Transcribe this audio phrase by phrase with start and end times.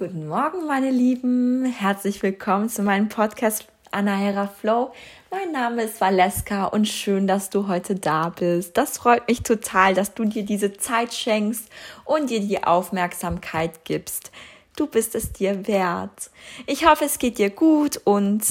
[0.00, 1.66] Guten Morgen, meine Lieben.
[1.66, 4.94] Herzlich willkommen zu meinem Podcast Anahera Flow.
[5.30, 8.78] Mein Name ist Valeska und schön, dass du heute da bist.
[8.78, 11.68] Das freut mich total, dass du dir diese Zeit schenkst
[12.06, 14.32] und dir die Aufmerksamkeit gibst.
[14.74, 16.30] Du bist es dir wert.
[16.66, 18.42] Ich hoffe, es geht dir gut und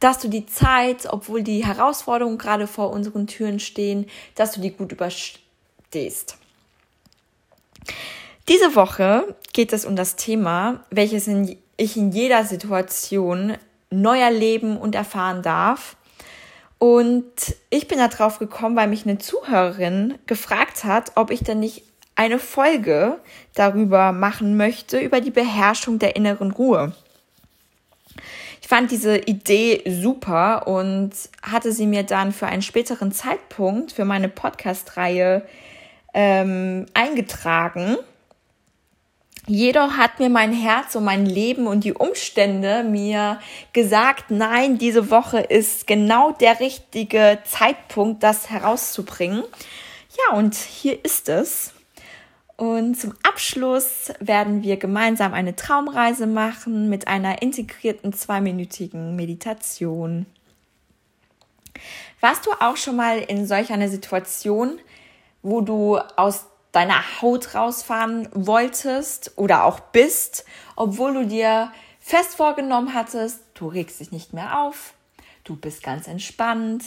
[0.00, 4.70] dass du die Zeit, obwohl die Herausforderungen gerade vor unseren Türen stehen, dass du die
[4.70, 6.38] gut überstehst.
[8.48, 13.58] Diese Woche geht es um das Thema, welches in, ich in jeder Situation
[13.90, 15.96] neu erleben und erfahren darf.
[16.78, 17.24] Und
[17.68, 21.82] ich bin da drauf gekommen, weil mich eine Zuhörerin gefragt hat, ob ich denn nicht
[22.14, 23.18] eine Folge
[23.54, 26.92] darüber machen möchte, über die Beherrschung der inneren Ruhe.
[28.62, 31.10] Ich fand diese Idee super und
[31.42, 35.42] hatte sie mir dann für einen späteren Zeitpunkt für meine Podcast-Reihe
[36.14, 37.98] ähm, eingetragen.
[39.48, 43.40] Jedoch hat mir mein Herz und mein Leben und die Umstände mir
[43.72, 49.42] gesagt, nein, diese Woche ist genau der richtige Zeitpunkt, das herauszubringen.
[50.18, 51.72] Ja, und hier ist es.
[52.58, 60.26] Und zum Abschluss werden wir gemeinsam eine Traumreise machen mit einer integrierten zweiminütigen Meditation.
[62.20, 64.78] Warst du auch schon mal in solch einer Situation,
[65.40, 66.46] wo du aus
[66.78, 70.44] deiner Haut rausfahren wolltest oder auch bist,
[70.76, 74.94] obwohl du dir fest vorgenommen hattest, du regst dich nicht mehr auf,
[75.42, 76.84] du bist ganz entspannt,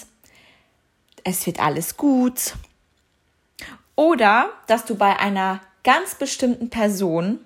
[1.25, 2.55] es wird alles gut.
[3.97, 7.39] Oder dass du bei einer ganz bestimmten Person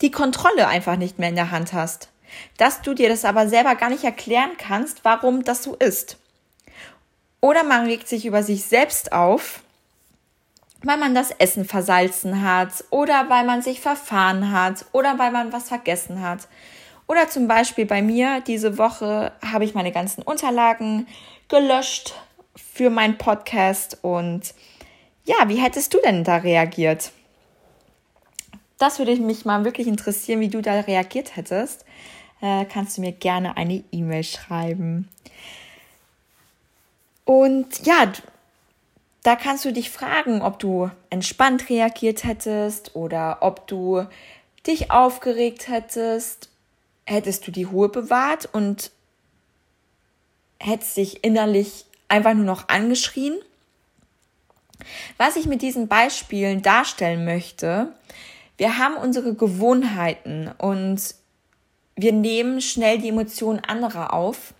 [0.00, 2.08] die Kontrolle einfach nicht mehr in der Hand hast.
[2.56, 6.16] Dass du dir das aber selber gar nicht erklären kannst, warum das so ist.
[7.40, 9.62] Oder man regt sich über sich selbst auf,
[10.82, 15.52] weil man das Essen versalzen hat oder weil man sich verfahren hat oder weil man
[15.52, 16.48] was vergessen hat.
[17.06, 21.06] Oder zum Beispiel bei mir diese Woche habe ich meine ganzen Unterlagen
[21.48, 22.14] gelöscht
[22.54, 24.54] für meinen Podcast und
[25.24, 27.12] ja, wie hättest du denn da reagiert?
[28.78, 31.84] Das würde mich mal wirklich interessieren, wie du da reagiert hättest.
[32.40, 35.08] Äh, kannst du mir gerne eine E-Mail schreiben.
[37.24, 38.10] Und ja,
[39.22, 44.06] da kannst du dich fragen, ob du entspannt reagiert hättest oder ob du
[44.66, 46.48] dich aufgeregt hättest.
[47.06, 48.90] Hättest du die Ruhe bewahrt und
[50.58, 53.36] hättest dich innerlich einfach nur noch angeschrien?
[55.18, 57.92] Was ich mit diesen Beispielen darstellen möchte,
[58.56, 61.14] wir haben unsere Gewohnheiten und
[61.96, 64.54] wir nehmen schnell die Emotionen anderer auf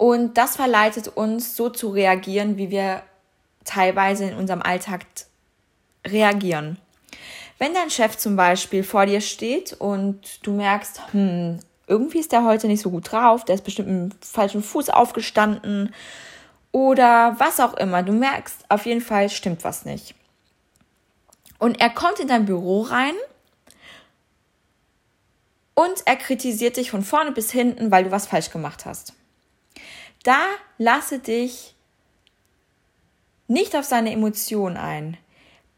[0.00, 3.02] und das verleitet uns, so zu reagieren, wie wir
[3.66, 5.04] teilweise in unserem Alltag
[6.06, 6.78] reagieren.
[7.58, 12.44] Wenn dein Chef zum Beispiel vor dir steht und du merkst, hm, irgendwie ist der
[12.44, 15.94] heute nicht so gut drauf, der ist bestimmt mit dem falschen Fuß aufgestanden
[16.72, 20.14] oder was auch immer, du merkst, auf jeden Fall stimmt was nicht.
[21.58, 23.16] Und er kommt in dein Büro rein
[25.74, 29.12] und er kritisiert dich von vorne bis hinten, weil du was falsch gemacht hast.
[30.22, 30.40] Da
[30.76, 31.74] lasse dich
[33.48, 35.16] nicht auf seine Emotionen ein.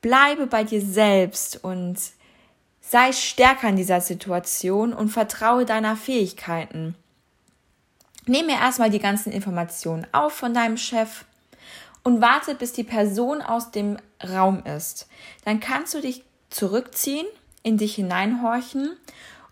[0.00, 1.96] Bleibe bei dir selbst und
[2.80, 6.96] sei stärker in dieser Situation und vertraue deiner Fähigkeiten.
[8.26, 11.24] Nehme erstmal die ganzen Informationen auf von deinem Chef
[12.02, 15.08] und warte, bis die Person aus dem Raum ist.
[15.44, 17.26] Dann kannst du dich zurückziehen,
[17.62, 18.96] in dich hineinhorchen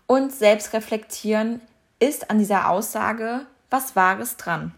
[0.05, 1.61] und selbst reflektieren,
[1.99, 4.73] ist an dieser Aussage was Wahres dran.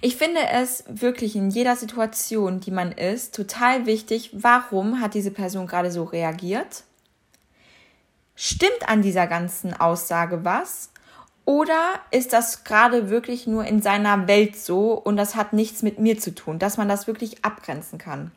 [0.00, 5.30] Ich finde es wirklich in jeder Situation, die man ist, total wichtig, warum hat diese
[5.30, 6.84] Person gerade so reagiert?
[8.34, 10.90] Stimmt an dieser ganzen Aussage was?
[11.44, 15.98] Oder ist das gerade wirklich nur in seiner Welt so und das hat nichts mit
[15.98, 18.32] mir zu tun, dass man das wirklich abgrenzen kann?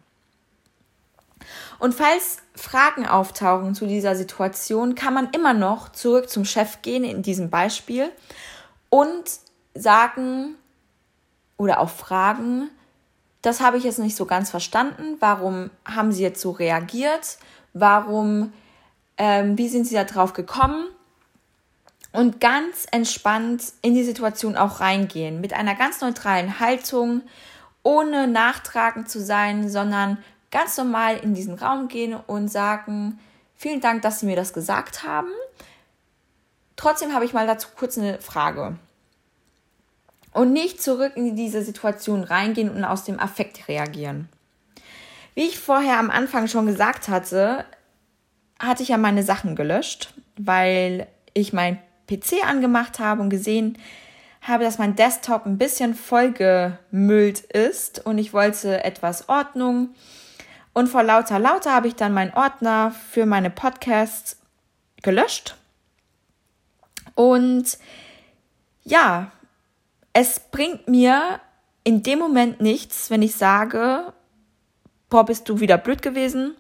[1.80, 7.04] Und falls Fragen auftauchen zu dieser Situation, kann man immer noch zurück zum Chef gehen
[7.04, 8.12] in diesem Beispiel
[8.90, 9.24] und
[9.74, 10.56] sagen,
[11.60, 12.72] oder auch Fragen,
[13.42, 15.18] das habe ich jetzt nicht so ganz verstanden.
[15.20, 17.38] Warum haben Sie jetzt so reagiert?
[17.74, 18.54] Warum,
[19.18, 20.88] ähm, wie sind Sie da drauf gekommen?
[22.12, 27.22] Und ganz entspannt in die Situation auch reingehen, mit einer ganz neutralen Haltung,
[27.84, 30.18] ohne nachtragend zu sein, sondern
[30.50, 33.20] ganz normal in diesen Raum gehen und sagen,
[33.56, 35.30] vielen Dank, dass Sie mir das gesagt haben.
[36.78, 38.78] Trotzdem habe ich mal dazu kurz eine Frage
[40.32, 44.30] und nicht zurück in diese Situation reingehen und aus dem Affekt reagieren.
[45.36, 47.66] Wie ich vorher am Anfang schon gesagt hatte,
[48.60, 53.78] hatte ich ja meine Sachen gelöscht, weil ich mein PC angemacht habe und gesehen
[54.42, 59.90] habe, dass mein Desktop ein bisschen vollgemüllt ist und ich wollte etwas Ordnung.
[60.74, 64.38] Und vor lauter lauter habe ich dann meinen Ordner für meine Podcasts
[65.02, 65.56] gelöscht.
[67.16, 67.78] Und
[68.84, 69.32] ja,
[70.20, 71.40] es bringt mir
[71.86, 74.12] in dem Moment nichts, wenn ich sage,
[75.10, 76.58] boah, bist du wieder blöd gewesen,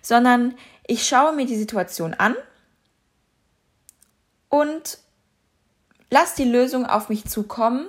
[0.00, 0.54] sondern
[0.86, 2.36] ich schaue mir die Situation an
[4.48, 4.98] und
[6.08, 7.88] lass die Lösung auf mich zukommen,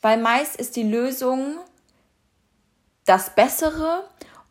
[0.00, 1.58] weil meist ist die Lösung
[3.04, 4.08] das Bessere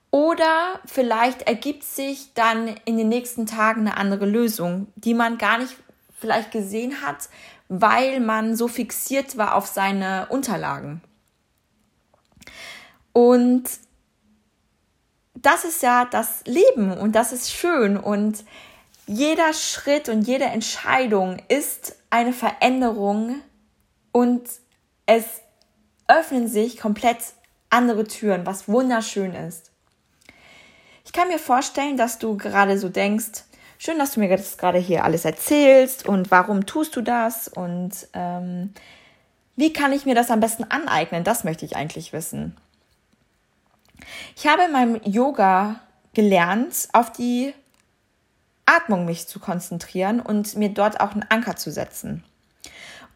[0.09, 5.57] oder vielleicht ergibt sich dann in den nächsten Tagen eine andere Lösung, die man gar
[5.57, 5.75] nicht
[6.19, 7.29] vielleicht gesehen hat,
[7.67, 11.01] weil man so fixiert war auf seine Unterlagen.
[13.13, 13.63] Und
[15.33, 18.43] das ist ja das Leben und das ist schön und
[19.07, 23.41] jeder Schritt und jede Entscheidung ist eine Veränderung
[24.11, 24.49] und
[25.05, 25.25] es
[26.07, 27.17] öffnen sich komplett
[27.69, 29.71] andere Türen, was wunderschön ist.
[31.05, 33.43] Ich kann mir vorstellen, dass du gerade so denkst,
[33.77, 37.91] schön, dass du mir das gerade hier alles erzählst und warum tust du das und
[38.13, 38.73] ähm,
[39.55, 41.23] wie kann ich mir das am besten aneignen?
[41.23, 42.57] Das möchte ich eigentlich wissen.
[44.35, 45.79] Ich habe in meinem Yoga
[46.13, 47.53] gelernt, auf die
[48.65, 52.23] Atmung mich zu konzentrieren und mir dort auch einen Anker zu setzen.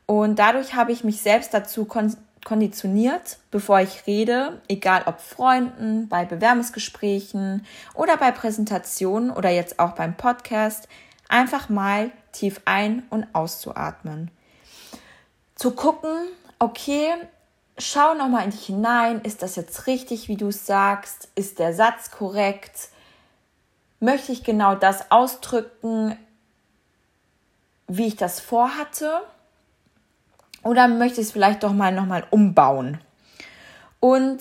[0.06, 6.08] Und dadurch habe ich mich selbst dazu kon konditioniert, bevor ich rede, egal ob Freunden,
[6.08, 10.88] bei Bewerbungsgesprächen oder bei Präsentationen oder jetzt auch beim Podcast,
[11.28, 14.32] einfach mal tief ein- und auszuatmen.
[15.56, 16.12] Zu gucken,
[16.58, 17.10] okay,
[17.78, 21.30] schau nochmal in dich hinein, ist das jetzt richtig, wie du es sagst?
[21.36, 22.90] Ist der Satz korrekt?
[24.00, 26.18] Möchte ich genau das ausdrücken,
[27.88, 29.22] wie ich das vorhatte?
[30.64, 33.00] Oder möchte ich es vielleicht doch mal nochmal umbauen?
[34.00, 34.40] Und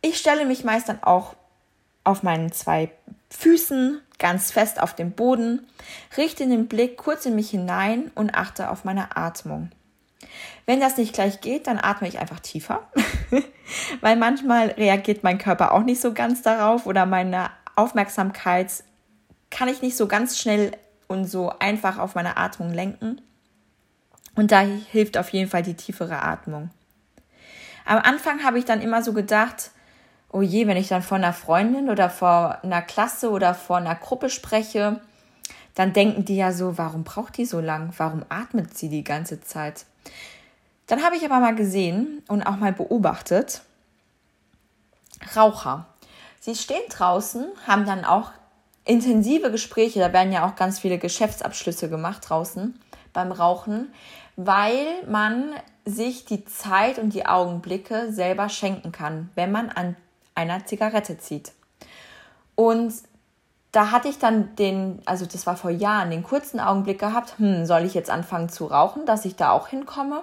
[0.00, 1.34] ich stelle mich meist dann auch
[2.04, 2.90] auf meinen zwei
[3.30, 5.66] Füßen ganz fest auf dem Boden,
[6.16, 9.70] richte den Blick kurz in mich hinein und achte auf meine Atmung.
[10.66, 12.86] Wenn das nicht gleich geht, dann atme ich einfach tiefer,
[14.00, 18.84] weil manchmal reagiert mein Körper auch nicht so ganz darauf oder meine Aufmerksamkeit
[19.50, 20.72] kann ich nicht so ganz schnell
[21.08, 23.20] und so einfach auf meine Atmung lenken.
[24.34, 26.70] Und da hilft auf jeden Fall die tiefere Atmung.
[27.84, 29.70] Am Anfang habe ich dann immer so gedacht,
[30.30, 33.94] oh je, wenn ich dann vor einer Freundin oder vor einer Klasse oder vor einer
[33.94, 35.00] Gruppe spreche,
[35.74, 37.92] dann denken die ja so, warum braucht die so lang?
[37.96, 39.84] Warum atmet sie die ganze Zeit?
[40.86, 43.62] Dann habe ich aber mal gesehen und auch mal beobachtet,
[45.36, 45.86] Raucher.
[46.40, 48.32] Sie stehen draußen, haben dann auch
[48.84, 52.78] intensive Gespräche, da werden ja auch ganz viele Geschäftsabschlüsse gemacht draußen
[53.12, 53.92] beim Rauchen,
[54.36, 59.96] weil man sich die Zeit und die Augenblicke selber schenken kann, wenn man an
[60.34, 61.52] einer Zigarette zieht.
[62.54, 62.94] Und
[63.72, 67.64] da hatte ich dann den, also das war vor Jahren, den kurzen Augenblick gehabt, hm,
[67.64, 70.22] soll ich jetzt anfangen zu rauchen, dass ich da auch hinkomme?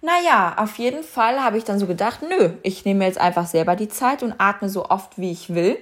[0.00, 3.76] Naja, auf jeden Fall habe ich dann so gedacht, nö, ich nehme jetzt einfach selber
[3.76, 5.78] die Zeit und atme so oft, wie ich will.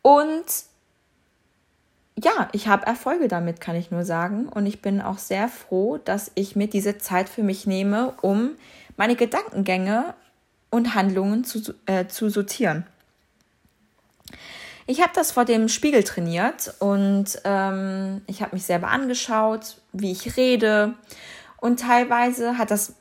[0.00, 0.44] Und
[2.22, 4.48] ja, ich habe Erfolge damit, kann ich nur sagen.
[4.48, 8.52] Und ich bin auch sehr froh, dass ich mir diese Zeit für mich nehme, um
[8.96, 10.14] meine Gedankengänge
[10.70, 12.86] und Handlungen zu, äh, zu sortieren.
[14.86, 20.12] Ich habe das vor dem Spiegel trainiert und ähm, ich habe mich selber angeschaut, wie
[20.12, 20.94] ich rede.
[21.58, 22.94] Und teilweise hat das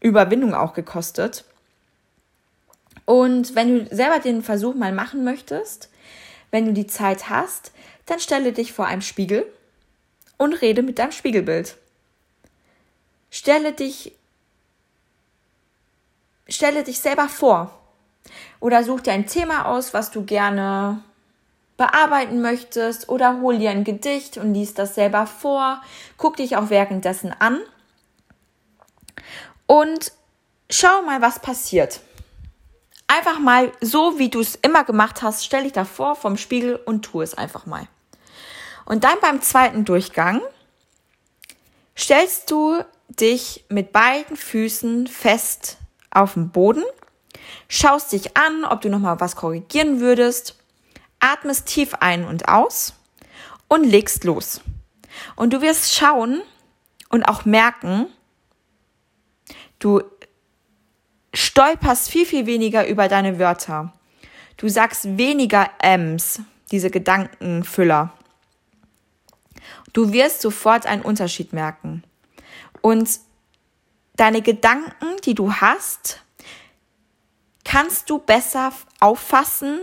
[0.00, 1.44] Überwindung auch gekostet.
[3.06, 5.88] Und wenn du selber den Versuch mal machen möchtest,
[6.50, 7.72] wenn du die Zeit hast,
[8.10, 9.46] dann stelle dich vor einem Spiegel
[10.36, 11.76] und rede mit deinem Spiegelbild.
[13.30, 14.12] Stelle dich,
[16.48, 17.74] stelle dich selber vor.
[18.60, 21.02] Oder such dir ein Thema aus, was du gerne
[21.76, 25.80] bearbeiten möchtest oder hol dir ein Gedicht und lies das selber vor.
[26.16, 27.60] Guck dich auch währenddessen an
[29.66, 30.12] und
[30.70, 32.00] schau mal, was passiert.
[33.06, 37.02] Einfach mal so, wie du es immer gemacht hast, stell dich davor vom Spiegel und
[37.02, 37.86] tu es einfach mal.
[38.88, 40.40] Und dann beim zweiten Durchgang
[41.96, 45.76] stellst du dich mit beiden Füßen fest
[46.10, 46.84] auf den Boden
[47.68, 50.56] schaust dich an, ob du nochmal was korrigieren würdest,
[51.20, 52.94] atmest tief ein und aus
[53.68, 54.60] und legst los.
[55.36, 56.42] Und du wirst schauen
[57.08, 58.06] und auch merken,
[59.78, 60.02] du
[61.34, 63.92] stolperst viel, viel weniger über deine Wörter.
[64.56, 66.40] Du sagst weniger Ms.
[66.70, 68.12] diese Gedankenfüller.
[69.92, 72.04] Du wirst sofort einen Unterschied merken.
[72.80, 73.20] Und
[74.16, 76.20] deine Gedanken, die du hast,
[77.64, 79.80] kannst du besser auffassen,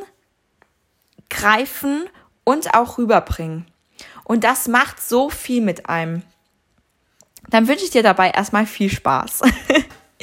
[1.29, 2.09] greifen
[2.43, 3.65] und auch rüberbringen.
[4.23, 6.23] Und das macht so viel mit einem.
[7.49, 9.41] Dann wünsche ich dir dabei erstmal viel Spaß.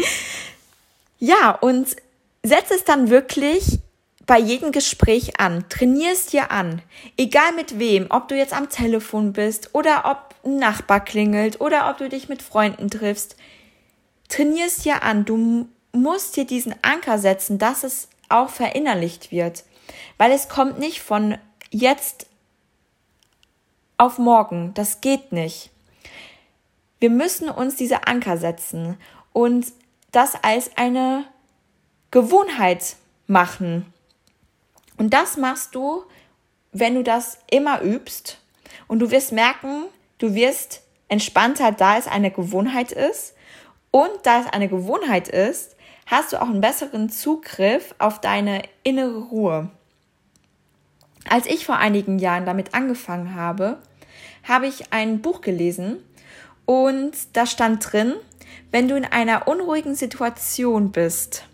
[1.19, 1.97] ja, und
[2.43, 3.79] setz es dann wirklich
[4.27, 5.65] bei jedem Gespräch an.
[5.69, 6.83] Trainier es dir an.
[7.17, 11.91] Egal mit wem, ob du jetzt am Telefon bist oder ob ein Nachbar klingelt oder
[11.91, 13.37] ob du dich mit Freunden triffst.
[14.29, 15.25] Trainier es dir an.
[15.25, 19.65] Du musst dir diesen Anker setzen, dass es auch verinnerlicht wird.
[20.19, 21.37] Weil es kommt nicht von
[21.71, 22.27] jetzt
[23.99, 24.73] auf morgen.
[24.75, 25.71] Das geht nicht.
[26.99, 28.97] Wir müssen uns diese Anker setzen
[29.33, 29.67] und
[30.13, 31.25] das als eine
[32.11, 33.93] Gewohnheit machen.
[35.03, 36.05] Und das machst du,
[36.71, 38.39] wenn du das immer übst
[38.87, 39.87] und du wirst merken,
[40.19, 43.35] du wirst entspannter, da es eine Gewohnheit ist.
[43.91, 45.75] Und da es eine Gewohnheit ist,
[46.07, 49.71] hast du auch einen besseren Zugriff auf deine innere Ruhe.
[51.29, 53.81] Als ich vor einigen Jahren damit angefangen habe,
[54.45, 55.97] habe ich ein Buch gelesen
[56.65, 58.15] und da stand drin,
[58.71, 61.49] wenn du in einer unruhigen Situation bist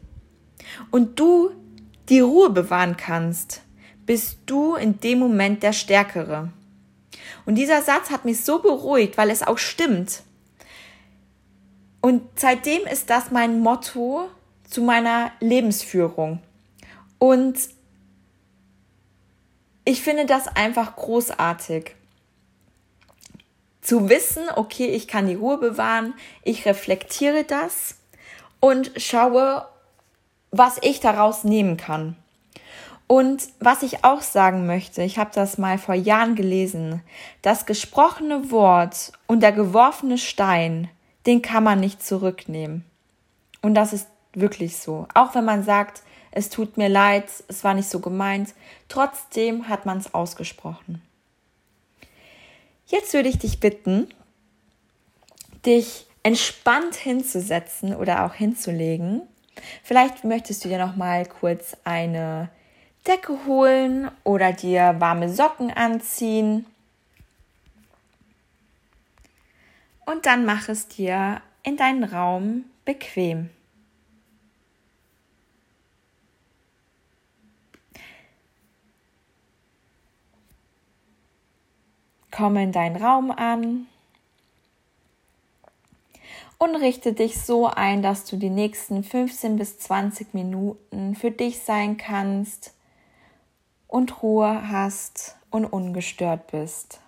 [0.90, 1.52] und du
[2.08, 3.62] die Ruhe bewahren kannst,
[4.06, 6.50] bist du in dem Moment der Stärkere.
[7.44, 10.22] Und dieser Satz hat mich so beruhigt, weil es auch stimmt.
[12.00, 14.28] Und seitdem ist das mein Motto
[14.64, 16.40] zu meiner Lebensführung.
[17.18, 17.58] Und
[19.84, 21.94] ich finde das einfach großartig.
[23.80, 27.96] Zu wissen, okay, ich kann die Ruhe bewahren, ich reflektiere das
[28.60, 29.66] und schaue,
[30.50, 32.16] was ich daraus nehmen kann.
[33.06, 37.02] Und was ich auch sagen möchte, ich habe das mal vor Jahren gelesen,
[37.40, 40.90] das gesprochene Wort und der geworfene Stein,
[41.26, 42.84] den kann man nicht zurücknehmen.
[43.62, 45.06] Und das ist wirklich so.
[45.14, 48.54] Auch wenn man sagt, es tut mir leid, es war nicht so gemeint,
[48.88, 51.02] trotzdem hat man es ausgesprochen.
[52.86, 54.08] Jetzt würde ich dich bitten,
[55.64, 59.22] dich entspannt hinzusetzen oder auch hinzulegen.
[59.82, 62.50] Vielleicht möchtest du dir noch mal kurz eine
[63.06, 66.66] Decke holen oder dir warme Socken anziehen.
[70.04, 73.50] Und dann mach es dir in deinen Raum bequem.
[82.30, 83.86] Komme in deinen Raum an
[86.58, 91.60] und richte dich so ein, dass du die nächsten 15 bis 20 Minuten für dich
[91.60, 92.74] sein kannst
[93.86, 97.00] und Ruhe hast und ungestört bist.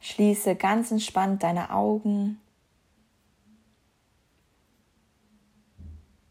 [0.00, 2.40] Schließe ganz entspannt deine Augen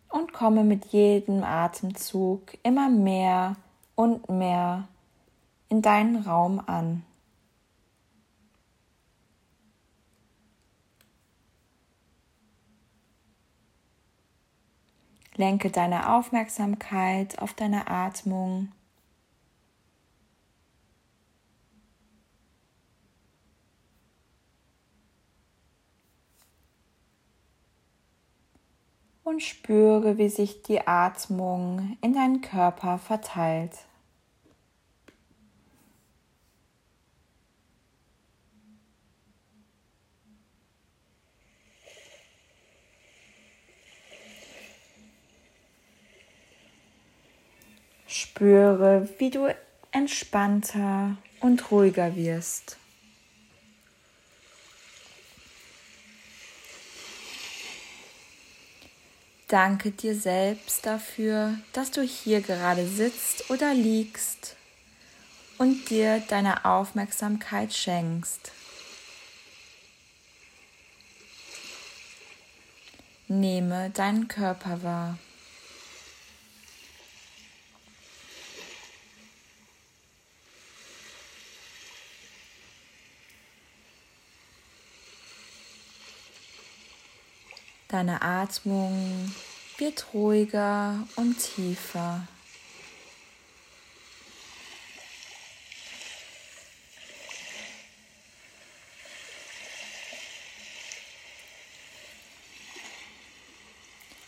[0.09, 3.57] und komme mit jedem Atemzug immer mehr
[3.95, 4.87] und mehr
[5.69, 7.03] in deinen Raum an.
[15.38, 18.72] Lenke deine Aufmerksamkeit auf deine Atmung.
[29.24, 33.74] Und spüre, wie sich die Atmung in deinen Körper verteilt.
[48.15, 49.53] Spüre, wie du
[49.91, 52.77] entspannter und ruhiger wirst.
[59.50, 64.55] Danke dir selbst dafür, dass du hier gerade sitzt oder liegst
[65.57, 68.53] und dir deine Aufmerksamkeit schenkst.
[73.27, 75.17] Nehme deinen Körper wahr.
[87.95, 89.33] Deine Atmung
[89.77, 92.27] wird ruhiger und tiefer.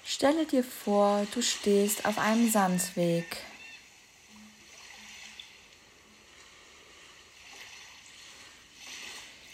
[0.06, 3.36] Stelle dir vor, du stehst auf einem Sandweg.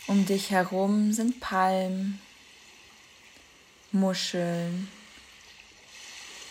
[0.05, 2.21] Um dich herum sind Palmen,
[3.93, 4.89] Muscheln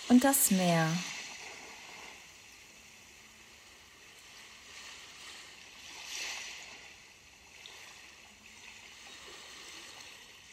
[0.09, 0.89] und das Meer.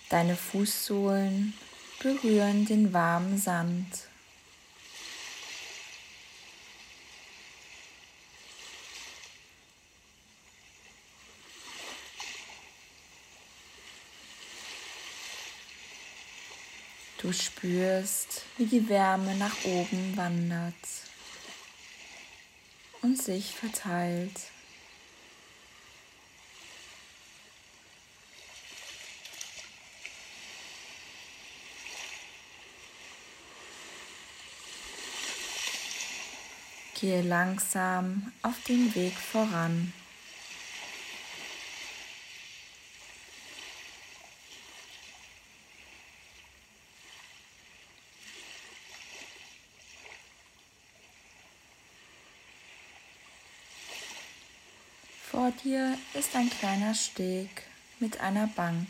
[0.10, 1.54] Deine Fußsohlen
[2.02, 4.09] berühren den warmen Sand.
[17.30, 20.74] Du spürst, wie die Wärme nach oben wandert
[23.04, 24.32] und sich verteilt.
[37.00, 39.94] Gehe langsam auf dem Weg voran.
[55.64, 57.50] Dir ist ein kleiner Steg
[58.00, 58.88] mit einer Bank.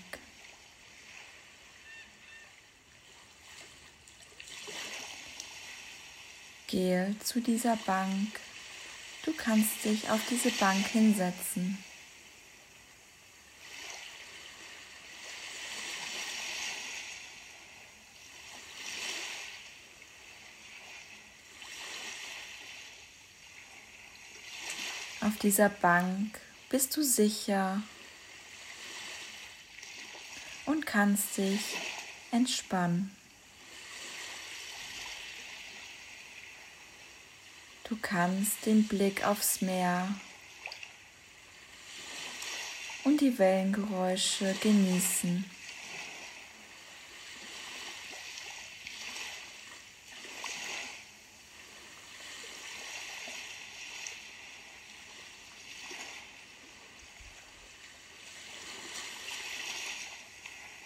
[6.67, 8.39] Gehe zu dieser Bank.
[9.25, 11.83] Du kannst dich auf diese Bank hinsetzen.
[25.21, 27.81] Auf dieser Bank bist du sicher
[30.65, 31.61] und kannst dich
[32.31, 33.15] entspannen.
[37.85, 40.13] Du kannst den Blick aufs Meer
[43.03, 45.44] und die Wellengeräusche genießen.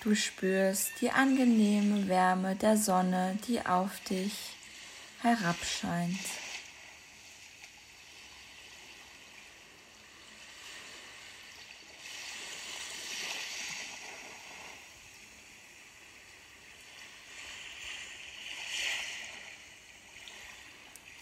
[0.03, 4.33] Du spürst die angenehme Wärme der Sonne, die auf dich
[5.21, 6.19] herabscheint.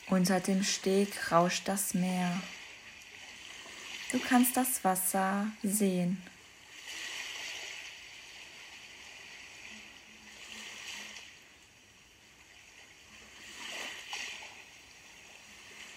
[0.08, 2.42] Unter dem Steg rauscht das Meer.
[4.12, 6.31] Du kannst das Wasser sehen.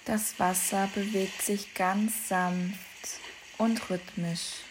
[0.05, 2.79] Das Wasser bewegt sich ganz sanft
[3.57, 4.65] und rhythmisch.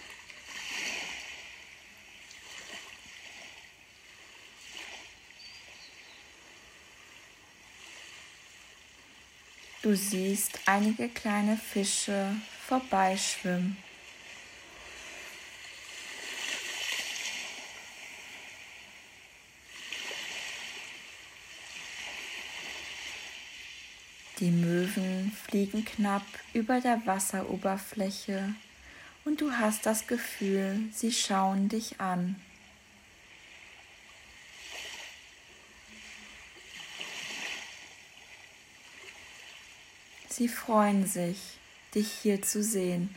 [9.81, 12.35] Du siehst einige kleine Fische
[12.67, 13.75] vorbeischwimmen.
[24.39, 28.55] Die Möwen fliegen knapp über der Wasseroberfläche
[29.25, 32.35] und du hast das Gefühl, sie schauen dich an.
[40.29, 41.37] Sie freuen sich,
[41.93, 43.13] dich hier zu sehen.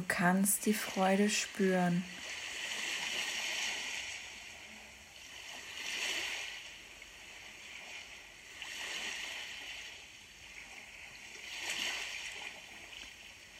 [0.00, 2.02] Du kannst die Freude spüren.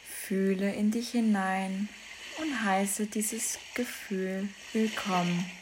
[0.03, 1.87] Fühle in dich hinein
[2.39, 5.60] und heiße dieses Gefühl willkommen.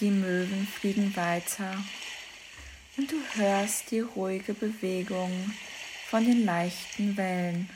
[0.00, 1.82] Die Möwen fliegen weiter
[2.98, 5.54] und du hörst die ruhige Bewegung
[6.10, 7.70] von den leichten Wellen.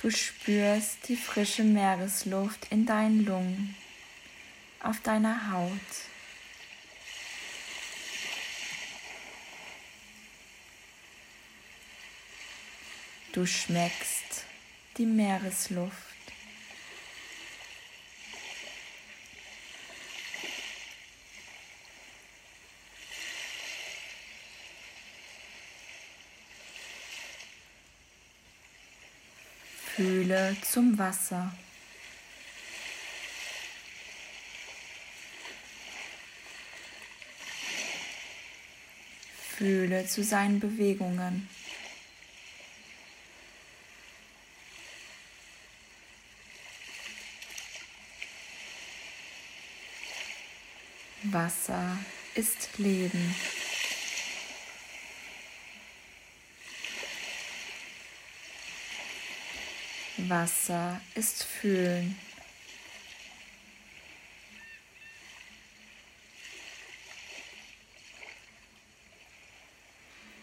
[0.00, 3.74] Du spürst die frische Meeresluft in deinen Lungen,
[4.80, 5.70] auf deiner Haut
[13.36, 14.46] Du schmeckst
[14.96, 15.92] die Meeresluft.
[29.94, 31.54] Fühle zum Wasser.
[39.58, 41.50] Fühle zu seinen Bewegungen.
[51.32, 51.98] Wasser
[52.34, 53.34] ist Leben.
[60.18, 62.16] Wasser ist Fühlen.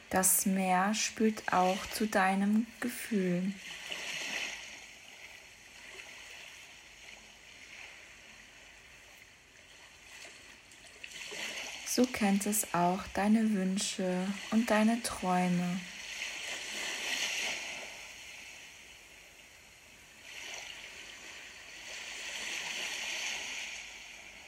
[0.10, 3.54] Das Meer spült auch zu deinem Gefühl.
[11.96, 15.80] So kennt es auch deine Wünsche und deine Träume.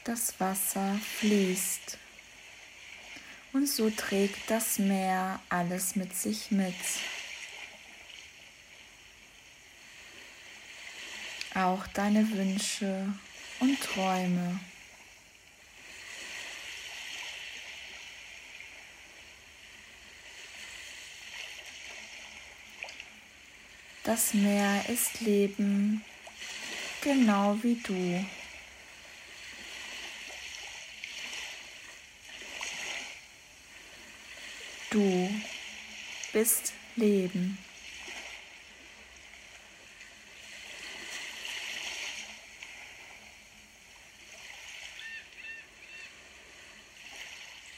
[0.02, 1.98] Das Wasser fließt
[3.52, 6.74] und so trägt das Meer alles mit sich mit.
[11.54, 13.06] Auch deine Wünsche
[13.60, 14.58] und Träume.
[24.06, 26.04] Das Meer ist Leben,
[27.00, 28.24] genau wie du.
[34.90, 35.28] Du
[36.32, 37.58] bist Leben.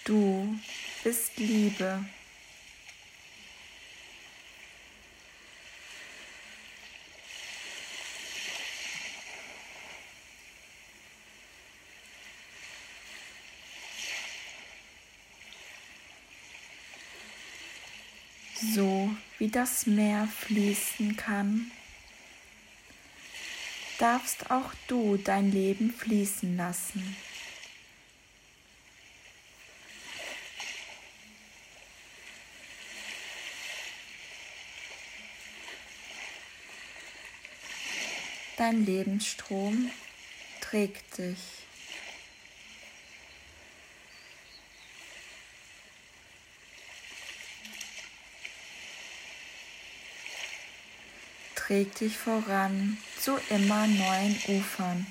[0.04, 0.58] Du
[1.02, 2.04] bist Liebe.
[18.78, 19.10] so
[19.48, 21.70] wie das Meer fließen kann,
[23.98, 27.16] darfst auch du dein Leben fließen lassen.
[38.58, 39.90] Dein Lebensstrom
[40.60, 41.67] trägt dich.
[51.68, 55.06] Trägt dich voran zu immer neuen Ufern.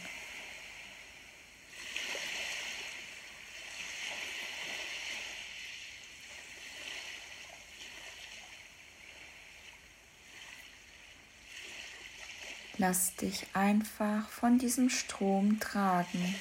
[12.79, 16.35] Lass dich einfach von diesem Strom tragen.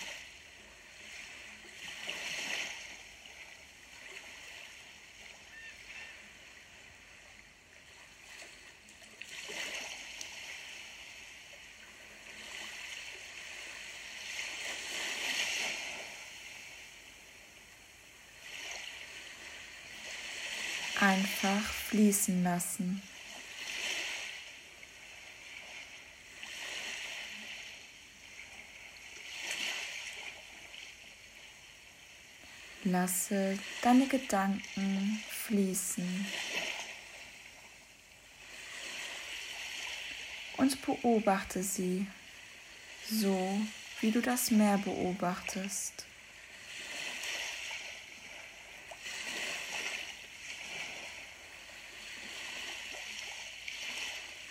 [21.01, 21.63] einfach
[22.07, 23.03] fließen lassen.
[32.85, 36.27] Lasse deine Gedanken fließen
[40.59, 42.07] und beobachte sie
[43.11, 43.61] so,
[44.01, 46.07] wie du das Meer beobachtest.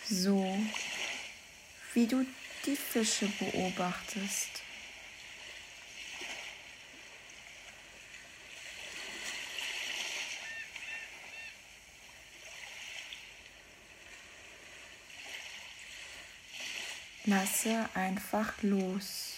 [0.09, 0.57] So
[1.93, 2.25] wie du
[2.65, 4.61] die Fische beobachtest.
[17.27, 19.34] Lasse einfach los.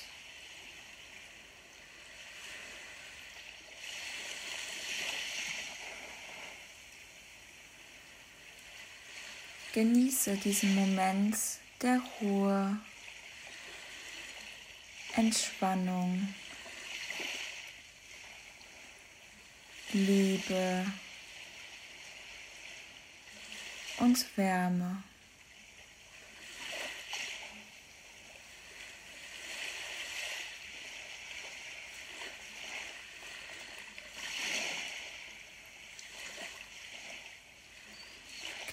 [9.78, 11.38] Genieße diesen Moment
[11.84, 12.80] der Ruhe,
[15.16, 16.34] Entspannung,
[19.94, 20.84] Liebe
[24.00, 25.04] und Wärme.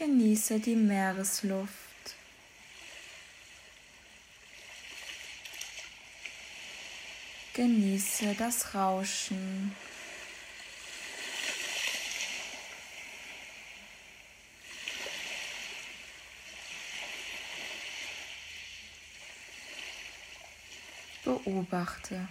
[0.05, 1.71] Genieße die Meeresluft.
[7.55, 9.75] Genieße das Rauschen.
[21.25, 22.29] Beobachte.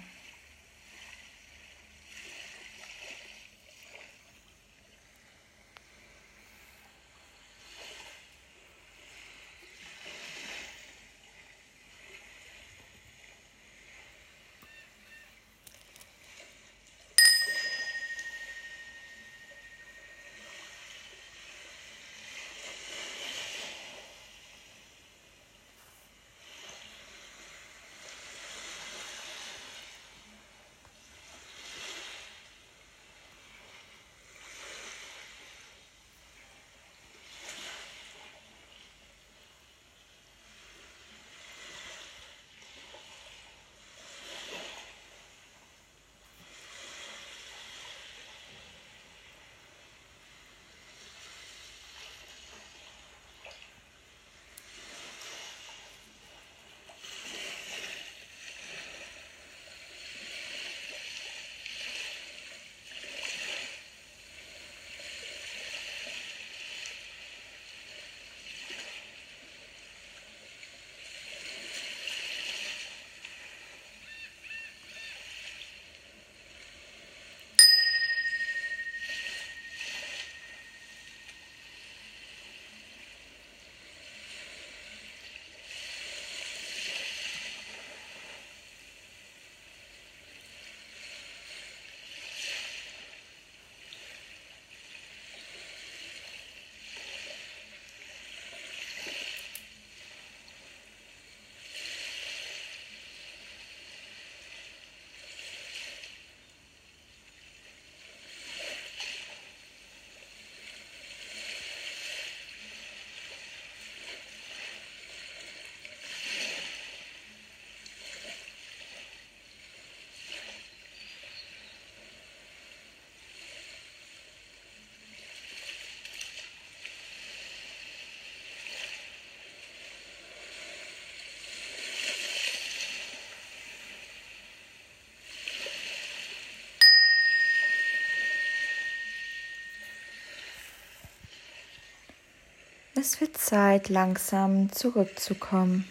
[143.05, 145.85] Es wird Zeit, langsam zurückzukommen.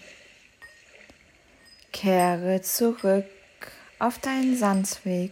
[1.93, 3.27] Kehre zurück
[3.99, 5.31] auf deinen Sandweg.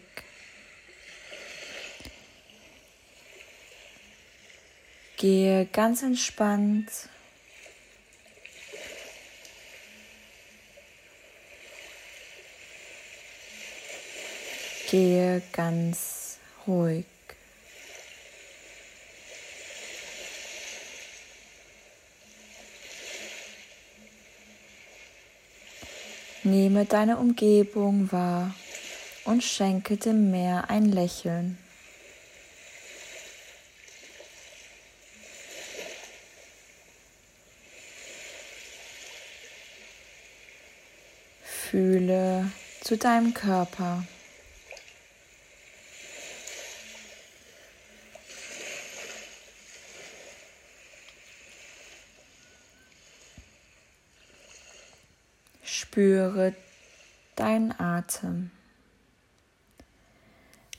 [5.17, 6.91] Gehe ganz entspannt
[14.91, 17.07] Gehe ganz ruhig.
[26.43, 28.55] Nehme deine Umgebung wahr
[29.25, 31.59] und schenke dem Meer ein Lächeln.
[41.71, 42.51] Fühle
[42.81, 44.05] zu deinem Körper.
[55.73, 56.53] Spüre
[57.37, 58.51] deinen Atem.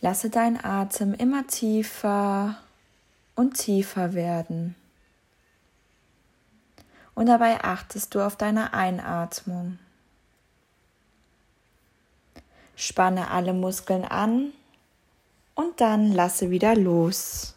[0.01, 2.57] Lasse deinen Atem immer tiefer
[3.35, 4.75] und tiefer werden.
[7.15, 9.79] Und dabei achtest du auf deine Einatmung.
[12.75, 14.51] Spanne alle Muskeln an
[15.55, 17.55] und dann lasse wieder los.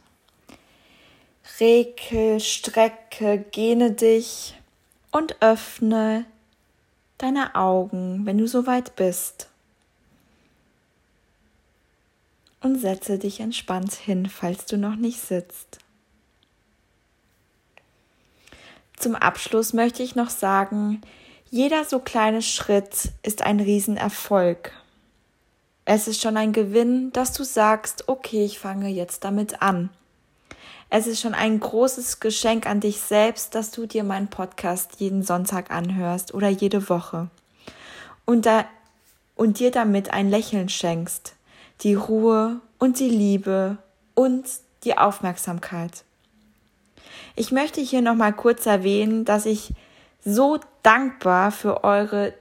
[1.59, 4.55] Rekel, strecke, gene dich
[5.11, 6.27] und öffne
[7.19, 9.49] deine Augen, wenn du soweit bist.
[12.61, 15.79] Und setze dich entspannt hin, falls du noch nicht sitzt.
[18.97, 21.03] Zum Abschluss möchte ich noch sagen,
[21.51, 24.73] jeder so kleine Schritt ist ein Riesenerfolg.
[25.85, 29.91] Es ist schon ein Gewinn, dass du sagst, okay, ich fange jetzt damit an.
[30.97, 35.25] Es ist schon ein großes Geschenk an dich selbst, dass du dir meinen Podcast jeden
[35.25, 37.31] Sonntag anhörst oder jede Woche
[38.27, 38.65] und, da,
[39.35, 41.35] und dir damit ein Lächeln schenkst,
[41.81, 43.77] die Ruhe und die Liebe
[44.15, 44.45] und
[44.85, 46.05] die Aufmerksamkeit.
[47.35, 49.73] Ich möchte hier nochmal kurz erwähnen, dass ich
[50.25, 52.35] so dankbar für eure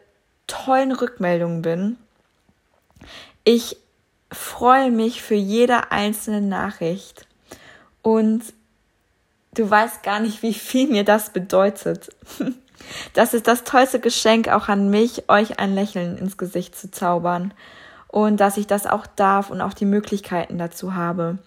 [0.46, 1.98] tollen Rückmeldungen bin.
[3.46, 3.78] Ich
[4.32, 7.26] freue mich für jede einzelne Nachricht
[8.04, 8.44] und
[9.56, 12.10] du weißt gar nicht, wie viel mir das bedeutet.
[13.14, 17.54] Das ist das tollste Geschenk auch an mich, euch ein Lächeln ins Gesicht zu zaubern
[18.10, 21.38] und dass ich das auch darf und auch die Möglichkeiten dazu habe.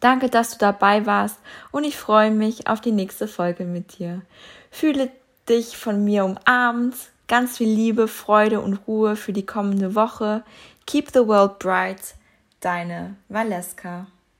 [0.00, 1.38] Danke, dass du dabei warst
[1.72, 4.22] und ich freue mich auf die nächste Folge mit dir.
[4.70, 5.10] Fühle
[5.48, 6.94] dich von mir umarmt,
[7.26, 10.42] ganz viel Liebe, Freude und Ruhe für die kommende Woche.
[10.86, 12.14] Keep the world bright,
[12.60, 14.06] deine Valeska.